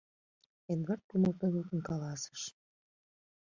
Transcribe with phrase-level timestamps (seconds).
[0.71, 2.41] —Эдвард кумыл тодылтын каласыш.